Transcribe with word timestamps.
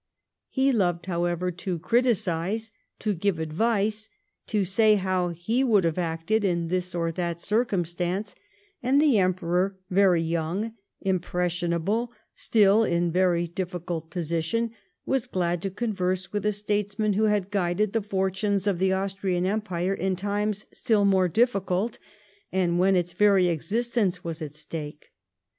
He 0.49 0.71
loved, 0.73 1.05
however, 1.05 1.51
to 1.51 1.77
criticise, 1.77 2.71
to 2.97 3.13
give 3.13 3.37
advice, 3.37 4.09
to 4.47 4.65
say 4.65 4.95
how 4.95 5.29
he 5.29 5.63
would 5.63 5.83
have 5.83 5.99
acted 5.99 6.43
in 6.43 6.69
this 6.69 6.95
or 6.95 7.11
that 7.11 7.39
circumstance; 7.39 8.33
and 8.81 8.99
the 8.99 9.19
Emperor, 9.19 9.77
very 9.91 10.23
young, 10.23 10.73
impressionable, 11.01 12.11
still 12.33 12.83
in 12.83 13.11
very 13.11 13.45
difficult 13.45 14.09
position, 14.09 14.71
was 15.05 15.29
Mad 15.35 15.61
to 15.61 15.69
converse 15.69 16.33
with 16.33 16.47
a 16.47 16.51
statesman 16.51 17.13
who 17.13 17.25
had 17.25 17.51
ffuided 17.51 17.91
the 17.91 18.01
fortunes 18.01 18.65
of 18.65 18.79
the 18.79 18.91
Austrian 18.91 19.45
Empire 19.45 19.93
in 19.93 20.15
times 20.15 20.65
still 20.73 21.05
more 21.05 21.27
difficult, 21.27 21.99
and 22.51 22.79
when 22.79 22.95
its 22.95 23.13
very 23.13 23.49
existence 23.49 24.23
was 24.23 24.41
at 24.41 24.55
stake. 24.55 25.11